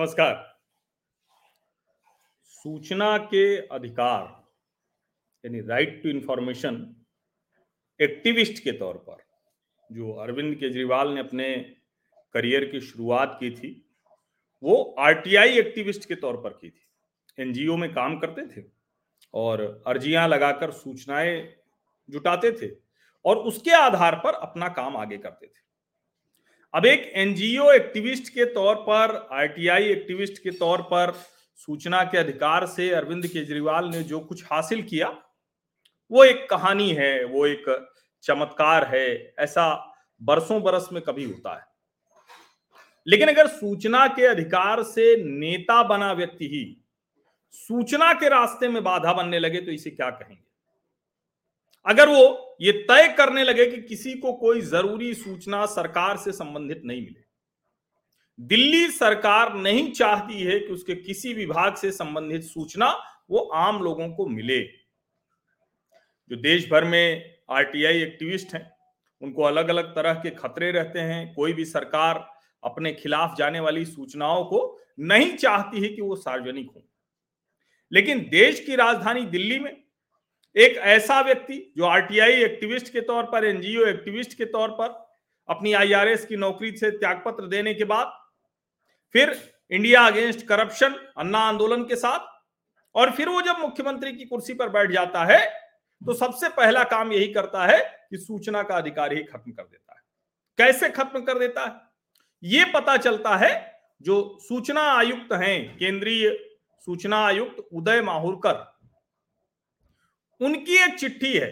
नमस्कार। 0.00 0.60
सूचना 2.42 3.18
के 3.18 3.56
अधिकार, 3.66 4.46
यानी 5.44 5.60
राइट 5.60 6.02
टू 6.02 6.08
इंफॉर्मेशन 6.08 6.96
एक्टिविस्ट 8.00 8.64
के 8.64 8.72
तौर 8.72 8.96
पर, 8.96 9.16
जो 9.92 10.12
अरविंद 10.12 10.54
केजरीवाल 10.54 11.08
ने 11.08 11.20
अपने 11.20 11.76
करियर 12.34 12.64
की 12.64 12.80
शुरुआत 12.80 13.36
की 13.40 13.50
थी, 13.50 13.94
वो 14.62 14.96
आरटीआई 14.98 15.58
एक्टिविस्ट 15.58 16.08
के 16.08 16.14
तौर 16.14 16.36
पर 16.36 16.50
की 16.50 16.70
थी। 16.70 16.86
एनजीओ 17.38 17.76
में 17.76 17.94
काम 17.94 18.18
करते 18.18 18.46
थे 18.46 18.66
और 19.34 19.82
अर्जियाँ 19.86 20.28
लगाकर 20.28 20.70
सूचनाएँ 20.70 21.56
जुटाते 22.10 22.52
थे 22.52 22.76
और 23.24 23.36
उसके 23.36 23.70
आधार 23.70 24.14
पर 24.14 24.34
अपना 24.34 24.68
काम 24.68 24.96
आगे 24.96 25.18
करते 25.18 25.46
थे। 25.46 25.69
अब 26.74 26.86
एक 26.86 27.12
एनजीओ 27.14 27.70
एक्टिविस्ट 27.70 28.28
के 28.28 28.44
तौर 28.44 28.74
पर, 28.74 29.28
आरटीआई 29.32 29.84
एक्टिविस्ट 29.84 30.38
के 30.38 30.50
तौर 30.50 30.82
पर, 30.82 31.12
सूचना 31.56 32.04
के 32.04 32.18
अधिकार 32.18 32.66
से 32.66 32.90
अरविंद 32.90 33.26
केजरीवाल 33.26 33.88
ने 33.88 34.02
जो 34.02 34.20
कुछ 34.20 34.44
हासिल 34.44 34.82
किया, 34.82 35.08
वो 36.10 36.24
एक 36.24 36.50
कहानी 36.50 36.90
है, 36.90 37.24
वो 37.24 37.46
एक 37.46 37.88
चमत्कार 38.22 38.84
है, 38.84 39.34
ऐसा 39.38 39.94
बरसों 40.22 40.62
बरस 40.62 40.88
में 40.92 41.02
कभी 41.02 41.24
होता 41.24 41.54
है। 41.54 41.66
लेकिन 43.06 43.28
अगर 43.28 43.46
सूचना 43.46 44.06
के 44.06 44.26
अधिकार 44.26 44.82
से 44.82 45.24
नेता 45.24 45.82
बना 45.82 46.12
व्यक्ति 46.12 46.46
ही, 46.46 46.84
सूचना 47.52 48.12
के 48.12 48.28
रास्ते 48.28 48.68
में 48.68 48.84
बाधा 48.84 49.12
बनने 49.12 49.38
लगे 49.38 49.60
तो 49.60 49.70
इसे 49.70 49.90
क्या 49.90 50.10
कहेंगे? 50.10 50.49
अगर 51.86 52.08
वो 52.08 52.56
ये 52.60 52.72
तय 52.72 53.08
करने 53.08 53.44
लगे 53.44 53.66
कि 53.66 53.80
किसी 53.82 54.14
को 54.14 54.32
कोई 54.32 54.60
ज़रूरी 54.60 55.14
सूचना 55.14 55.66
सरकार 55.66 56.16
से 56.16 56.32
संबंधित 56.32 56.82
नहीं 56.84 57.00
मिले, 57.00 57.20
दिल्ली 58.38 58.88
सरकार 58.88 59.54
नहीं 59.54 59.90
चाहती 59.92 60.42
है 60.42 60.58
कि 60.58 60.66
उसके 60.66 60.94
किसी 60.94 61.34
विभाग 61.34 61.74
से 61.74 61.90
संबंधित 61.90 62.42
सूचना 62.42 62.88
वो 63.30 63.38
आम 63.38 63.82
लोगों 63.82 64.08
को 64.08 64.26
मिले। 64.26 64.60
जो 66.30 66.36
देश 66.36 66.68
भर 66.70 66.84
में 66.84 67.34
आरटीआई 67.50 68.02
एक्टिविस्ट 68.02 68.54
हैं, 68.54 68.70
उनको 69.22 69.42
अलग 69.42 69.68
अलग 69.68 69.94
तरह 69.94 70.14
के 70.14 70.30
खतरे 70.30 70.70
रहते 70.72 70.98
हैं, 70.98 71.34
कोई 71.34 71.52
भी 71.52 71.64
सरकार 71.64 72.26
अपने 72.64 72.92
खिलाफ 72.92 73.36
जाने 73.38 73.60
वाली 73.60 73.84
सूचनाओं 73.84 74.44
को 74.44 74.78
नहीं 75.00 75.36
चाहती 75.36 75.82
है 75.82 75.88
कि 75.88 76.02
वो 76.02 76.16
सार्वजनिक 76.16 76.70
हो। 76.76 76.82
लेकिन 77.92 78.28
देश 78.30 78.60
की 78.60 78.76
राजधानी 78.76 79.22
दिल्ली 79.22 79.58
में 79.58 79.76
एक 80.56 80.76
ऐसा 80.76 81.20
व्यक्ति 81.20 81.72
जो 81.76 81.84
आरटीआई 81.84 82.32
एक्टिविस्ट 82.34 82.92
के 82.92 83.00
तौर 83.00 83.24
पर, 83.24 83.44
एनजीओ 83.44 83.84
एक्टिविस्ट 83.86 84.36
के 84.38 84.44
तौर 84.44 84.70
पर 84.70 84.88
अपनी 85.48 85.72
आईआरएस 85.72 86.24
की 86.26 86.36
नौकरी 86.36 86.76
से 86.76 86.90
त्यागपत्र 86.90 87.46
देने 87.46 87.74
के 87.74 87.84
बाद 87.84 88.12
फिर 89.14 89.36
इंडिया 89.70 90.02
अगेंस्ट 90.06 90.46
करप्शन, 90.46 90.94
अन्ना 91.18 91.38
आंदोलन 91.38 91.84
के 91.84 91.96
साथ 91.96 92.26
और 92.94 93.10
फिर 93.10 93.28
वो 93.28 93.42
जब 93.42 93.58
मुख्यमंत्री 93.58 94.12
की 94.12 94.24
कुर्सी 94.24 94.54
पर 94.54 94.68
बैठ 94.68 94.90
जाता 94.90 95.24
है 95.24 95.38
तो 96.00 96.14
सबसे 96.14 96.48
पहला 96.48 96.82
काम 96.84 97.12
यही 97.12 97.32
करता 97.32 97.66
है 97.66 97.78
कि 98.10 98.18
सूचना 98.18 98.62
का 98.62 98.76
अधिकार 98.76 99.12
ही 99.12 99.22
खत्म 99.22 99.52
कर 99.52 99.62
देता 99.62 99.94
है। 99.94 100.00
कैसे 100.58 100.88
खत्म 100.88 101.20
कर 101.20 101.38
देता 101.38 101.64
है? 101.64 101.72
ये 102.42 102.64
पता 102.64 102.96
चलता 102.96 103.36
है 103.36 103.82
जो 104.02 104.38
सूचना 104.40 104.82
आयुक्त 104.92 105.32
हैं, 105.32 105.76
केंद्रीय 105.78 106.30
सूचना 106.86 107.24
आयुक्त 107.26 107.68
उदय 107.72 108.00
माहुरकर 108.02 108.69
उनकी 110.40 110.76
एक 110.76 110.98
चिट्ठी 110.98 111.32
है। 111.32 111.50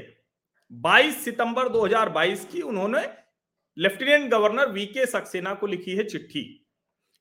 22 0.72 1.24
सितंबर 1.24 1.68
2022 1.68 2.44
की 2.44 2.60
उन्होंने 2.62 3.06
लेफ्टिनेंट 3.76 4.30
गवर्नर 4.30 4.68
वीके 4.68 5.06
सक्सेना 5.06 5.54
को 5.54 5.66
लिखी 5.66 5.96
है 5.96 6.04
चिट्ठी। 6.04 6.66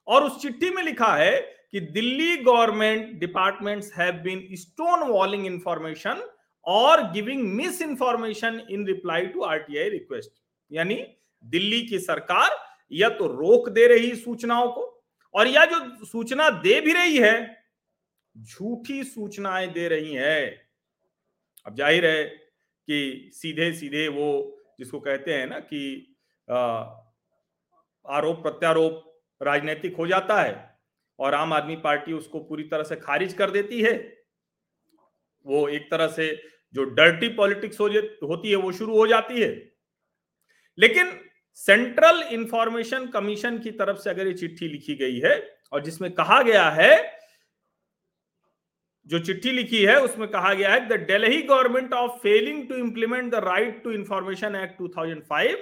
और 0.07 0.23
उस 0.23 0.41
चिट्ठी 0.41 0.69
में 0.69 0.83
लिखा 0.83 1.15
है 1.15 1.39
कि 1.71 1.79
Delhi 1.79 2.37
government 2.37 3.19
departments 3.19 3.91
have 3.97 4.13
been 4.13 4.47
stonewalling 4.99 5.45
information 5.45 6.29
और 6.65 7.11
giving 7.11 7.43
misinformation 7.81 8.61
in 8.69 8.87
reply 8.87 9.25
to 9.25 9.41
RTI 9.41 9.89
request 9.89 10.31
यानी 10.71 10.95
दिल्ली 11.43 11.81
की 11.81 11.99
सरकार 11.99 12.57
या 12.91 13.09
तो 13.09 13.27
रोक 13.27 13.69
दे 13.69 13.87
रही 13.87 14.15
सूचनाओं 14.15 14.67
को, 14.67 15.03
और 15.33 15.47
या 15.47 15.65
जो 15.65 16.05
सूचना 16.05 16.49
दे 16.49 16.81
भी 16.81 16.93
रही 16.93 17.17
है, 17.17 17.63
झूठी 18.37 19.03
सूचनाएँ 19.03 19.67
दे 19.67 19.87
रही 19.87 20.13
है। 20.13 20.66
अब 21.67 21.75
ज़ाहिर 21.75 22.05
है 22.05 22.23
कि 22.23 23.29
सीधे 23.33 23.71
सीधे 23.73 24.07
वो 24.09 24.27
जिसको 24.79 24.99
कहते 24.99 25.33
हैं 25.33 25.47
ना 25.47 25.59
कि 25.59 25.81
आरोप 28.05 28.41
प्रत्यारोप 28.43 29.03
राजनीतिक 29.41 29.95
हो 29.97 30.07
जाता 30.07 30.41
है 30.41 30.53
और 31.19 31.33
आम 31.33 31.53
आदमी 31.53 31.75
पार्टी 31.83 32.13
उसको 32.13 32.39
पूरी 32.39 32.63
तरह 32.63 32.83
से 32.83 32.95
खारिज 32.95 33.33
कर 33.33 33.51
देती 33.51 33.81
है। 33.81 33.93
वो 35.45 35.67
एक 35.69 35.89
तरह 35.91 36.07
से 36.07 36.29
जो 36.75 36.83
डर्टी 36.93 37.29
पॉलिटिक्स 37.35 37.79
हो 37.79 37.87
होती 38.27 38.49
है 38.49 38.55
वो 38.55 38.71
शुरू 38.71 38.97
हो 38.97 39.07
जाती 39.07 39.41
है। 39.41 39.49
लेकिन 40.77 41.11
सेंट्रल 41.59 42.21
इंफॉर्मेशन 42.31 43.07
कमीशन 43.07 43.57
की 43.59 43.71
तरफ़ 43.73 43.97
से 43.97 44.09
अगर 44.09 44.27
ये 44.27 44.33
चिट्ठी 44.33 44.67
लिखी 44.67 44.95
गई 44.95 45.19
है 45.19 45.35
और 45.73 45.83
जिसमें 45.83 46.11
कहा 46.13 46.41
गया 46.43 46.69
है 46.71 46.91
जो 49.07 49.19
चिट्ठी 49.19 49.51
लिखी 49.51 49.83
है, 49.85 49.95
उसमें 50.01 50.27
कहा 50.29 50.53
गया 50.53 50.71
है, 50.71 50.87
the 50.87 50.93
Delhi 51.07 51.41
government 51.43 51.93
of 51.93 52.17
failing 52.19 52.67
to 52.69 52.75
implement 52.75 53.31
the 53.31 53.35
right 53.45 53.83
to 53.83 53.91
information 53.91 54.55
act 54.55 54.81
2005 54.81 55.57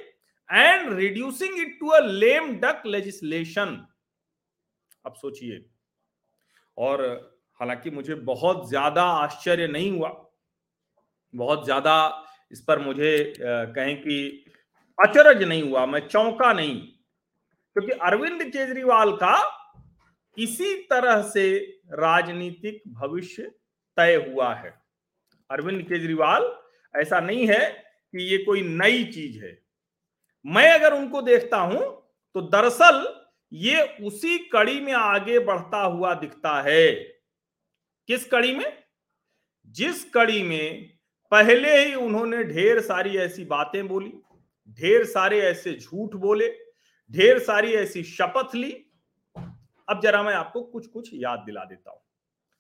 and 0.50 0.94
reducing 0.94 1.60
it 1.60 1.78
to 1.80 1.88
a 1.90 2.00
lame 2.02 2.54
duck 2.60 2.82
legislation. 2.86 3.78
अब 5.06 5.14
सोचिए। 5.16 5.66
और 6.78 7.04
हालाँकि 7.60 7.90
मुझे 7.90 8.16
बहुत 8.30 8.68
ज़्यादा 8.70 9.04
आश्चर्य 9.04 9.68
नहीं 9.68 9.92
हुआ। 9.92 10.10
बहुत 11.34 11.64
ज़्यादा 11.66 11.94
इस 12.52 12.62
पर 12.62 12.80
मुझे 12.80 13.34
कहें 13.40 13.96
कि 14.02 14.46
अचरज 15.00 15.44
नहीं 15.44 15.64
हुआ, 15.64 15.86
मैं 15.86 16.08
चौंका 16.08 16.52
नहीं। 16.54 16.80
क्योंकि 16.80 17.92
अरविंद 17.92 18.44
केजरीवाल 18.44 19.12
का 19.14 19.55
इसी 20.38 20.74
तरह 20.76 21.22
से 21.22 21.58
राजनीतिक 21.94 22.82
भविष्य 22.88 23.52
तय 23.98 24.16
हुआ 24.16 24.54
है। 24.54 24.70
अरविंद 25.52 25.82
केजरीवाल, 25.84 26.58
ऐसा 26.96 27.20
नहीं 27.20 27.48
है 27.48 27.70
कि 28.12 28.24
ये 28.24 28.38
कोई 28.38 28.62
नई 28.62 29.04
चीज़ 29.04 29.44
है। 29.46 29.58
मैं 30.46 30.72
अगर 30.72 30.94
उनको 30.94 31.22
देखता 31.22 31.58
हूँ 31.58 31.80
तो 32.36 32.42
दरअसल 32.42 33.26
ये 33.54 33.82
उसी 34.02 34.38
कड़ी 34.38 34.80
में 34.80 34.94
आगे 34.94 35.40
बढ़ता 35.40 35.82
हुआ 35.82 36.14
दिखता 36.14 36.62
है। 36.62 36.92
किस 38.08 38.26
कड़ी 38.26 38.56
में? 38.56 38.84
जिस 39.68 40.04
कड़ी 40.12 40.44
में 40.44 40.90
पहले 41.32 41.86
ही 41.86 41.94
उन्होंने 41.96 42.44
ढेर 42.44 42.82
सारी 42.82 43.18
ऐसी 43.18 43.46
बातें 43.46 43.88
बोली, 43.88 44.14
ढेर 44.70 45.06
सारे 45.06 45.40
ऐसे 45.42 45.74
झूठ 45.74 46.16
बोले, 46.16 46.50
ढेर 47.12 47.40
सारी 47.40 47.74
ऐसी 47.74 48.04
शपथ 48.04 48.56
ली 48.56 48.85
अब 49.90 50.02
जरा 50.02 50.24
मैं 50.24 50.34
आपको 50.34 50.62
कुछ 50.62 50.88
कुछ 50.88 51.10
याद 51.14 51.40
दिला 51.40 51.64
देता 51.64 51.92
हूँ। 51.92 52.02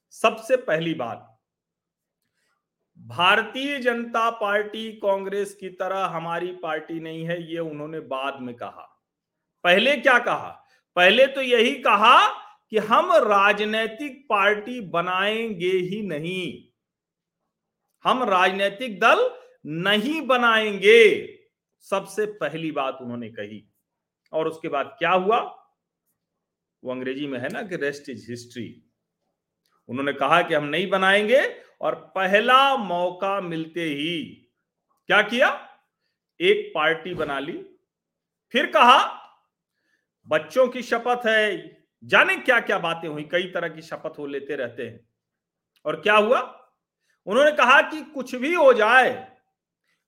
सबसे 0.09 0.57
पहली 0.57 0.93
बात, 0.93 1.39
भारतीय 2.97 3.79
जनता 3.79 4.29
पार्टी 4.29 4.91
कांग्रेस 4.91 5.53
की 5.55 5.69
तरह 5.69 6.05
हमारी 6.05 6.51
पार्टी 6.51 6.99
नहीं 6.99 7.25
है, 7.25 7.51
ये 7.51 7.59
उन्होंने 7.59 7.99
बाद 7.99 8.41
में 8.41 8.55
कहा। 8.55 9.03
पहले 9.63 9.97
क्या 9.97 10.19
कहा? 10.19 10.65
पहले 10.95 11.27
तो 11.27 11.41
यही 11.41 11.75
कहा 11.75 12.27
कि 12.69 12.77
हम 12.77 13.11
राजनीतिक 13.11 14.27
पार्टी 14.29 14.81
बनाएँगे 14.81 15.71
ही 15.71 16.01
नहीं। 16.01 16.71
हम 18.03 18.23
राजनीतिक 18.23 18.99
दल 18.99 19.31
नहीं 19.65 20.21
बनाएँगे। 20.21 21.37
सबसे 21.79 22.25
पहली 22.25 22.71
बात 22.71 22.97
उन्होंने 23.01 23.29
कही। 23.29 23.69
और 24.33 24.47
उसके 24.47 24.67
बाद 24.67 24.95
क्या 24.99 25.11
हुआ? 25.11 25.64
वो 26.85 26.91
अंग्रेज़ी 26.91 27.27
में 27.27 27.39
है 27.39 27.49
ना 27.49 27.61
कि 27.61 27.75
रेस्ट 27.75 28.09
इज़ 28.09 28.31
हिस्ट्री 28.31 28.83
उन्होंने 29.87 30.13
कहा 30.13 30.41
कि 30.41 30.53
हम 30.53 30.63
नहीं 30.63 30.89
बनाएँगे 30.89 31.61
और 31.81 31.95
पहला 31.95 32.77
मौका 32.77 33.41
मिलते 33.41 33.83
ही 33.83 34.47
क्या 35.07 35.21
किया? 35.21 35.79
एक 36.41 36.71
पार्टी 36.75 37.13
बना 37.13 37.39
ली। 37.39 37.77
फिर 38.51 38.65
कहा, 38.65 39.21
बच्चों 40.27 40.67
की 40.67 40.81
शपथ 40.81 41.27
है। 41.27 41.77
जाने 42.03 42.37
क्या 42.37 42.59
क्या 42.59 42.79
बातें 42.79 43.09
हुई? 43.09 43.23
कई 43.23 43.43
तरह 43.43 43.69
की 43.69 43.81
शपथ 43.81 44.19
हो 44.19 44.25
लेते 44.25 44.55
रहते 44.55 44.83
हैं। 44.83 45.09
और 45.85 46.01
क्या 46.01 46.15
हुआ? 46.15 46.69
उन्होंने 47.25 47.51
कहा 47.51 47.81
कि 47.81 48.01
कुछ 48.01 48.35
भी 48.35 48.53
हो 48.53 48.73
जाए, 48.73 49.37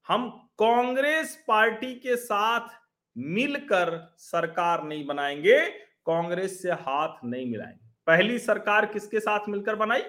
हम 0.08 0.30
कांग्रेस 0.60 1.46
पार्टी 1.48 1.96
के 1.96 2.16
साथ 2.16 2.70
मिलकर 3.18 4.16
सरकार 4.18 4.84
नहीं 4.84 5.06
बनाएँगे 5.06 5.87
कांग्रेस 6.08 6.62
से 6.62 6.72
हाथ 6.72 7.26
नहीं 7.26 7.46
मिलाएँगे। 7.52 7.88
पहली 8.08 8.40
सरकार 8.40 8.86
किसके 8.86 9.20
साथ 9.20 9.40
मिलकर 9.50 9.76
बनाई? 9.76 10.02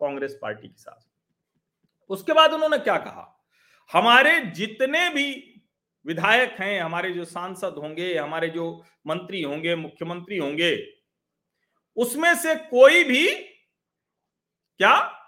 कांग्रेस 0.00 0.38
पार्टी 0.42 0.68
के 0.68 0.80
साथ। 0.80 1.08
उसके 2.08 2.32
बाद 2.32 2.52
उन्होंने 2.52 2.78
क्या 2.78 2.98
कहा? 2.98 3.46
हमारे 3.92 4.40
जितने 4.40 5.10
भी 5.10 5.46
विधायक 6.06 6.50
हैं, 6.50 6.82
हमारे 6.82 7.12
जो 7.12 7.24
सांसद 7.24 7.74
होंगे, 7.74 8.18
हमारे 8.18 8.48
जो 8.48 8.84
मंत्री 9.06 9.42
होंगे, 9.42 9.74
मुख्यमंत्री 9.74 10.36
होंगे, 10.38 10.96
उसमें 11.96 12.34
से 12.34 12.54
कोई 12.54 13.04
भी 13.04 13.34
क्या? 14.76 15.20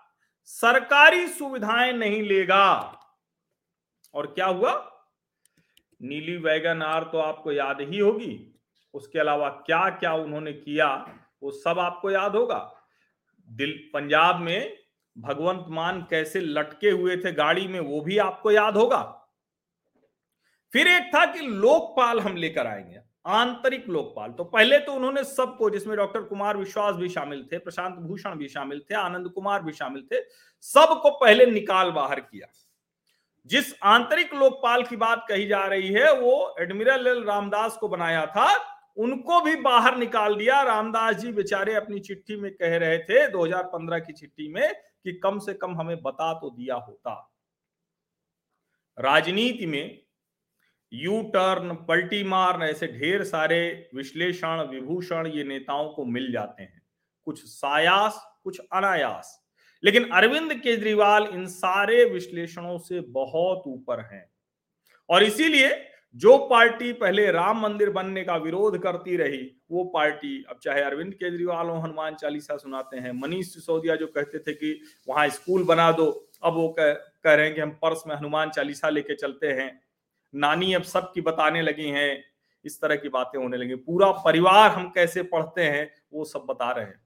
सरकारी 0.45 1.29
सुविधाएँ 1.29 1.93
नहीं 1.93 2.23
लेगा। 2.23 2.99
और 4.15 4.27
क्या 4.27 4.47
हुआ? 4.47 5.05
नीली 6.03 6.37
वैगन 6.37 6.83
आर 6.83 7.05
तो 7.05 7.19
आपको 7.19 7.53
याद 7.53 7.81
ही 7.81 7.99
होगी। 7.99 8.52
उसके 8.95 9.19
अलावा 9.19 9.49
क्या 9.49 9.89
क्या 9.91 10.15
उन्होंने 10.15 10.53
किया, 10.53 11.15
वो 11.43 11.51
सब 11.51 11.79
आपको 11.79 12.11
याद 12.11 12.37
होगा। 12.37 12.75
दिल, 13.51 13.91
पंजाब 13.95 14.37
में 14.37 14.79
भगवंत 15.19 15.65
मान 15.69 16.07
कैसे 16.11 16.41
लटके 16.41 16.91
हुए 16.91 17.17
थे 17.17 17.33
गाड़ी 17.33 17.69
में, 17.69 17.81
वो 17.81 18.01
भी 18.01 18.19
आपको 18.19 18.51
याद 18.51 18.77
होगा। 18.77 19.29
फिर 20.73 20.89
एक 20.89 21.15
था 21.15 21.27
कि 21.27 21.39
लोकपाल 21.39 22.21
हम 22.21 22.37
लेकर 22.37 22.67
आएँगे, 22.67 23.01
आंतरिक 23.27 23.89
लोकपाल। 23.89 24.31
तो 24.31 24.45
पहले 24.45 24.79
तो 24.79 24.93
उन्होंने 24.93 25.25
सबको, 25.25 25.71
जिसमें 25.71 25.97
डॉक्टर 25.97 26.23
कुमार 26.23 26.57
विश्वास 26.57 26.95
भी 26.95 27.09
शामिल 27.09 27.49
थे, 27.53 27.59
प्रशांत 27.59 27.95
भूषण 27.95 28.35
भी 28.35 28.49
शामिल 28.49 28.81
थे, 28.91 28.95
आनंद 28.95 29.29
कुमार 29.29 29.63
भी 29.63 29.73
शामिल 29.73 30.09
थे, 30.13 30.23
सबको 30.61 31.11
पहले 31.11 31.47
निकाल 31.47 31.91
बाहर 31.91 32.21
किया। 32.21 32.47
जिस 33.47 33.75
आंतरिक 33.83 34.35
लोकपाल 34.35 34.83
की 34.83 34.97
बात 34.97 35.27
कही 35.29 35.47
जा 35.47 35.67
रही 35.67 35.89
है, 35.89 36.21
वो 36.21 36.55
एडमिरल 36.59 37.25
रामदास 37.25 37.77
को 37.77 37.89
बनाया 37.89 38.27
था 38.27 38.79
उनको 38.97 39.41
भी 39.41 39.57
बाहर 39.57 39.97
निकाल 39.97 40.35
दिया। 40.35 40.63
रामदास 40.63 41.17
जी 41.17 41.33
बेचारे 41.33 41.75
अपनी 41.75 42.01
चिट्ठी 42.01 42.37
में 42.37 42.55
कह 42.55 42.77
रहे 42.77 42.99
थे 42.99 43.29
2015 43.29 43.99
की 43.99 44.13
चिट्ठी 44.13 44.49
में, 44.49 44.75
कि 44.75 45.13
कम 45.13 45.39
से 45.39 45.55
कम 45.55 45.77
हमें 45.77 46.03
बता 46.03 46.35
तो 46.35 46.51
दिया 46.51 46.75
होता। 46.75 47.35
राजनीति 48.99 49.67
में 49.67 50.03
यू 50.93 51.23
टर्न 51.23 51.75
पलटी 51.75 52.25
मार 52.25 52.63
ऐसे 52.63 52.87
ढेर 52.87 53.25
सारे 53.25 53.91
विश्लेषण, 53.95 54.63
विभूषण 54.63 55.27
ये 55.27 55.45
नेताओं 55.45 55.89
को 55.89 56.05
मिल 56.05 56.33
जाते 56.33 56.63
हैं। 56.63 56.83
कुछ 57.25 57.45
सायास, 57.45 58.41
कुछ 58.45 58.61
अनायास। 58.73 59.47
लेकिन 59.85 60.09
अरविंद 60.11 60.55
केजरीवाल 60.55 61.23
इन 61.23 61.47
सारे 61.47 62.05
विश्लेषणों 62.05 62.79
से 62.79 63.01
बहुत 63.01 63.63
ऊपर 63.67 64.01
हैं। 64.01 64.33
और 65.09 65.23
इसीलिए 65.23 65.92
जो 66.15 66.37
पार्टी 66.39 66.93
पहले 66.93 67.31
राम 67.33 67.61
मंदिर 67.61 67.91
बनने 67.91 68.25
का 68.25 68.37
विरोध 68.37 68.79
करती 68.79 69.17
रही 69.17 69.41
वो 69.71 69.85
पार्टी 69.85 70.45
अब 70.51 70.59
चाहे 70.63 70.83
अरविंद 70.83 71.15
केजरीवाल 71.15 71.67
हो 71.67 71.79
हनुमान 71.81 72.15
चालीसा 72.15 72.57
सुनाते 72.57 72.97
हैं 72.97 73.13
मनीष 73.13 73.55
सिसोदिया 73.55 73.97
जो 73.97 74.07
कहते 74.07 74.39
थे 74.39 74.53
कि 74.53 74.81
वहाँ 75.09 75.29
स्कूल 75.29 75.65
बना 75.65 75.93
दो 75.93 76.29
अब 76.43 76.55
वो 76.55 76.69
कह, 76.69 76.93
कह 76.93 77.35
रहे 77.35 77.47
हैं 77.47 77.55
कि 77.55 77.61
हम 77.61 77.71
पर्स 77.71 78.03
में 78.07 78.15
हनुमान 78.17 78.51
चालीसा 78.51 78.89
लेके 78.89 79.15
चलते 79.15 79.47
हैं। 79.47 79.81
नानी 80.35 80.75
अब 80.75 80.83
सबकी 80.83 81.21
बताने 81.21 81.63
लगी 81.63 81.89
हैं 81.89 82.25
इस 82.65 82.81
तरह 82.81 82.97
की 82.97 83.09
बातें 83.09 83.39
होने 83.39 83.57
लगी। 83.57 83.75
पूरा 83.75 84.11
परिवार 84.13 84.71
हम 84.71 84.89
कैसे 84.89 85.23
पढ़ते 85.23 85.63
हैं 85.63 85.91
वो 86.13 86.25
सब 86.25 86.47
बता 86.49 86.71
रहे 86.71 86.85
हैं। 86.85 87.01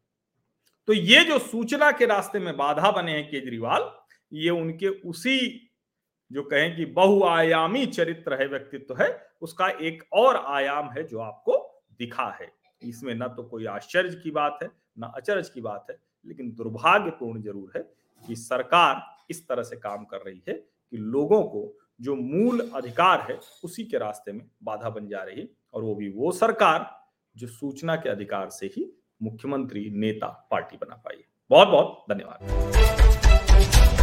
तो 0.88 0.92
ये 0.92 1.24
जो 1.24 1.38
सूचना 1.38 1.90
के 1.90 2.06
रास्ते 2.06 2.38
में 2.38 2.56
बाधा 2.56 2.90
बने 2.90 3.12
हैं 3.12 3.28
केजरीवाल 3.30 3.90
ये 4.32 4.50
उनके 4.50 4.88
उसी 4.88 5.65
जो 6.31 6.43
कहें 6.43 6.75
कि 6.76 6.84
बहुआयामी 6.87 7.84
चरित्र 7.87 8.40
है, 8.40 8.46
व्यक्तित्व 8.49 8.96
है, 9.00 9.08
उसका 9.43 9.69
एक 9.69 10.02
और 10.12 10.37
आयाम 10.37 10.90
है 10.90 11.02
जो 11.05 11.19
आपको 11.20 11.58
दिखा 11.99 12.28
है। 12.40 12.50
इसमें 12.82 13.14
ना 13.14 13.26
तो 13.28 13.43
कोई 13.43 13.67
आश्चर्य 13.67 14.20
की 14.23 14.31
बात 14.31 14.58
है, 14.62 14.70
ना 14.99 15.06
अचरज 15.06 15.49
की 15.49 15.61
बात 15.61 15.87
है, 15.90 15.96
लेकिन 16.26 16.50
दुर्भाग्यपूर्ण 16.52 17.40
ज़रूर 17.43 17.73
है 17.76 17.82
कि 18.25 18.37
सरकार 18.37 19.02
इस 19.31 19.46
तरह 19.49 19.62
से 19.62 19.76
काम 19.76 20.05
कर 20.05 20.23
रही 20.26 20.43
है 20.49 20.55
कि 20.55 20.96
लोगों 20.96 21.43
को 21.43 21.73
जो 22.00 22.14
मूल 22.14 22.61
अधिकार 22.75 23.26
है, 23.31 23.38
उसी 23.64 23.84
के 23.84 23.99
रास्ते 23.99 24.32
में 24.32 24.44
बाधा 24.62 24.90
बन 24.90 25.08
जा 25.08 25.23
रही 25.23 25.40
है 25.40 25.49
और 25.75 25.82
वो 25.82 25.94
भी 25.94 26.08
वो 26.08 26.32
सरकार 26.32 26.90
जो 27.37 27.46
सूचना 27.46 27.96
के 27.96 28.08
अधिकार 28.08 28.49
से 28.50 28.67
ही 28.67 28.90
मुख्यमंत्री, 29.23 29.90
नेता, 29.90 30.26
पार्टी 30.50 30.76
बना 30.76 30.94
पाई 30.96 31.17
है। 31.17 31.25
बहुत 31.50 31.69
बहुत 31.69 32.05
धन्यवाद। 32.11 33.95